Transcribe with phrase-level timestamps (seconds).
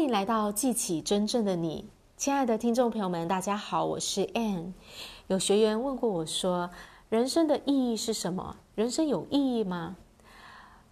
[0.00, 1.84] 欢迎来到记起真正的你，
[2.16, 4.72] 亲爱的听众朋友们，大家好，我是 Ann。
[5.26, 6.70] 有学员问过我说
[7.10, 8.56] ：“人生的意义是什么？
[8.74, 9.98] 人生有意义吗？”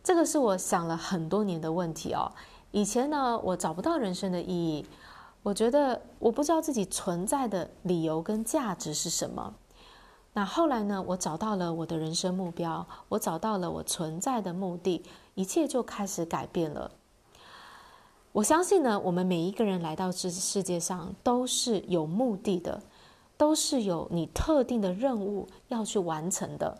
[0.04, 2.30] 这个是我想了很多年的问题哦。
[2.70, 4.84] 以前呢，我找不到人生的意义，
[5.42, 9.54] 我觉得我不知道自己存在的理由跟价值是什么。
[10.34, 15.02] 那后来呢，我找到了我的人生目标，我找到了我存在的目的，
[15.34, 16.90] 一切就开始改变了。
[18.38, 22.80] 我相信呢，我们每一个人来到这世界上都是有目的的。
[23.36, 26.78] 都是有你特定的任务要去完成的。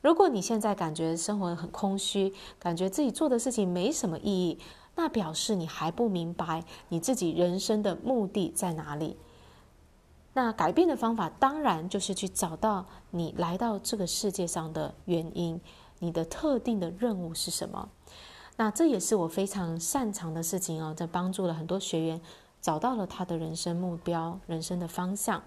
[0.00, 4.58] 如果你现在感觉生活很空虚，感觉自己做的事情没什么意义，
[4.96, 9.16] 那表示你还不明白你自己人生的目的在哪里。
[10.34, 15.60] 那改变的方法当然就是去找到你来到这个世界上的原因，
[16.00, 17.88] 你的特定的任务是什么？
[18.56, 22.20] 那这也是我非常擅长的事情哦，在帮助了很多学员。
[22.58, 25.40] 找到了他的人生目标、人生的方向。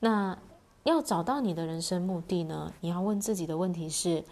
[0.00, 0.36] 那
[0.82, 2.70] 要找到你的人生目的呢？
[2.80, 4.22] 你要问自己的问题是：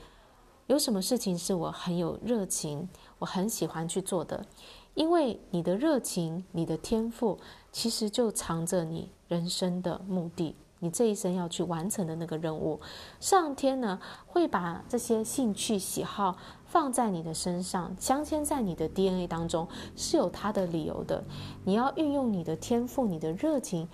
[0.67, 2.87] 有什么事情是我很有热情、
[3.21, 4.45] 我很喜欢去做的？
[4.93, 7.39] 因为你的热情、你的天赋，
[7.73, 10.57] 其实就藏着你人生的目的。
[10.81, 12.81] 你这一生要去完成的那个任务，
[13.21, 21.23] 上天呢会把这些兴趣喜好放在你的身上，镶嵌在你的 DNA 当中，是有它的理由的。
[21.65, 23.87] 你要运用你的天赋、你的热情，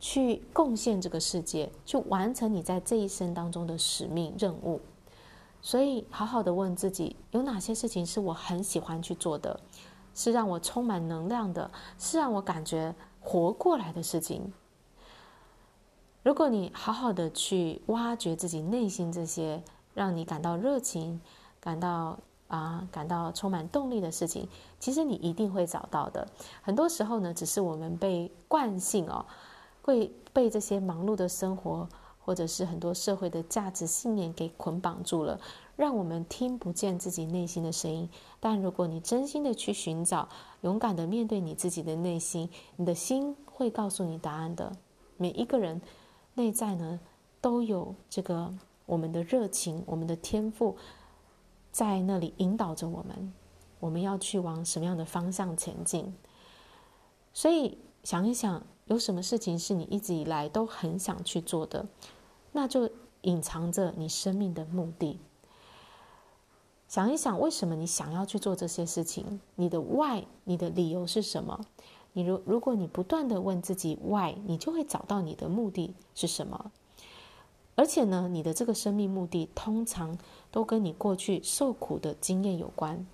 [0.00, 4.80] 去贡献这个世界，去完成你在这一生当中的使命任务。
[5.60, 9.60] 所以，好好的问自己，有哪些事情是我很喜欢去做的，
[10.14, 14.52] 是让我充满能量的，是让我感觉活过来的事情。
[16.22, 19.60] 如果你好好的去挖掘自己内心这些
[19.92, 21.20] 让你感到热情、
[21.58, 26.24] 感到啊感到充满动力的事情，其实你一定会找到的。
[26.62, 29.26] 很多时候呢，只是我们被惯性哦，
[29.82, 31.88] 会被这些忙碌的生活
[32.24, 35.40] 或者是很多社会的价值信念给捆绑住了，
[35.74, 38.08] 让我们听不见自己内心的声音。
[38.38, 40.28] 但如果你真心的去寻找，
[40.60, 44.72] 勇敢的面对你自己的内心，你的心会告诉你答案的。
[45.16, 45.80] 每一个人。
[46.34, 47.00] 内在呢，
[47.40, 48.54] 都有这个
[48.86, 50.76] 我们的热情，我们的天赋，
[51.70, 53.32] 在那里引导着我们。
[53.80, 56.14] 我们要去往什么样的方向前进？
[57.34, 61.86] 所以想一想，有什么事情是你一直以来都很想去做的？
[62.52, 62.88] 那就
[63.22, 65.18] 隐藏着你生命的目的。
[66.86, 69.40] 想一想，为什么你想要去做这些事情？
[69.56, 71.64] 你的 why，你的理由是什么？
[72.14, 76.70] 你如如果你不断地问自己 why，你就会找到你的目的是什么。
[77.74, 80.18] 而且呢，你的这个生命目的通常
[80.50, 83.06] 都跟你过去受苦的经验有关。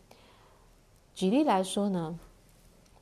[1.15, 2.19] 举例来说呢，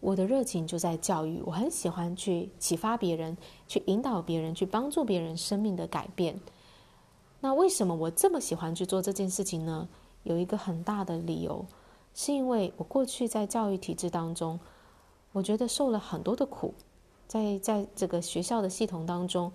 [0.01, 6.39] 我的热情就在教育，我很喜欢去启发别人，去引导别人，去帮助别人生命的改变。
[7.41, 9.89] 那为什么我这么喜欢去做这件事情呢？
[10.25, 11.65] 有一个很大的理由，
[12.15, 14.61] 是因为我过去在教育体制当中。
[15.37, 16.73] 我觉得受了很多的苦，
[17.29, 19.53] 在在这个学校的系统当中，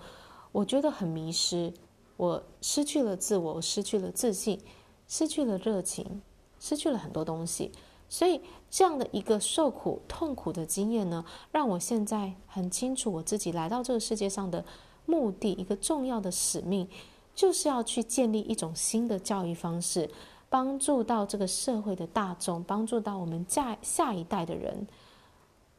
[0.51, 1.73] 我觉得很迷失，
[2.17, 4.61] 我失去了自我，失去了自信，
[5.07, 6.21] 失去了热情，
[6.59, 7.71] 失去了很多东西。
[8.07, 8.39] 所以
[8.69, 14.63] 这样的一个受苦、痛苦的经验呢，让我现在很清楚我自己来到这个世界上的
[15.07, 16.87] 目的，一个重要的使命，
[17.33, 20.07] 就是要去建立一种新的教育方式，
[20.47, 24.85] 帮助到这个社会的大众，帮助到我们下下一代的人。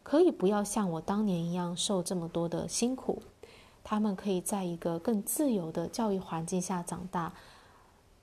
[0.03, 3.23] 可以不要像我当年一样受这么多的辛苦，
[3.85, 7.33] 他们可以在一个更自由的教育环境下长大，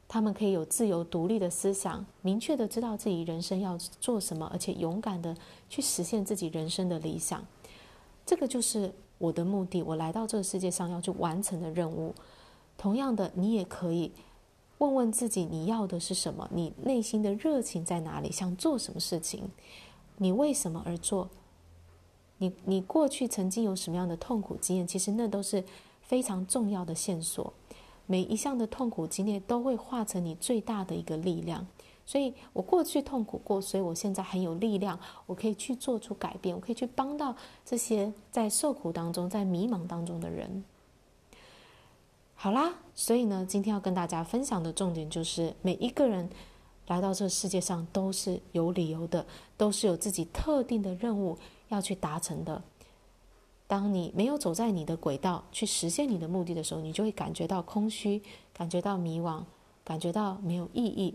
[0.07, 5.35] 他们可以有自由独立的思想，明确的知道自己人生要做什么，而且勇敢的
[5.69, 7.43] 去实现自己人生的理想。
[8.25, 12.13] 这个就是我的目的，我来到这个世界上要去完成的任务。
[12.77, 14.11] 同样的，你也可以
[14.77, 16.47] 问问自己，你要的是什么？
[16.53, 18.31] 你内心的热情在哪里？
[18.31, 19.49] 想做什么事情？
[20.17, 21.29] 你为什么而做？
[22.39, 24.87] 你你过去曾经有什么样的痛苦经验？
[24.87, 25.63] 其实那都是
[26.01, 27.53] 非常重要的线索。
[28.07, 31.67] 每一项的痛苦经验都会化成你最大的一个力量。
[32.05, 40.63] 所以我过去痛苦过，所以我现在很有力量，我可以去做出改变，我可以去帮到这些在受苦当中、在迷茫当中的人。
[42.33, 46.27] 好啦，所以呢，今天要跟大家分享的重点就是，每一个人
[46.89, 49.25] 来到这世界上都是有理由的，
[49.55, 51.37] 都是有自己特定的任务。
[51.69, 52.59] 要去达成的。
[53.67, 58.19] 当你没有走在你的轨道去实现你的目的的时候，你就会感觉到空虚，
[58.51, 59.43] 感觉到迷惘，
[59.83, 61.13] 感觉到没有意义。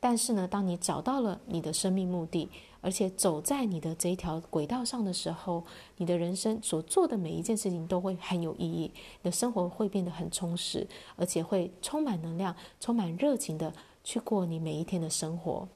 [0.00, 2.48] 但是呢，当你找到了你的生命目的，
[2.80, 5.62] 而且走在你的这一条轨道上的时候，
[5.98, 8.90] 你的人生所做的每一件事情都会很有意义，
[9.20, 10.86] 你的生活会变得很充实，
[11.16, 13.70] 而且会充满能量、充满热情的
[14.04, 15.68] 去过你每一天的生活。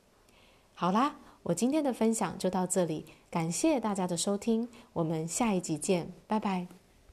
[0.74, 6.66] 好啦，我今天的分享就到这里，感谢大家的收听，我们下一集见，拜拜。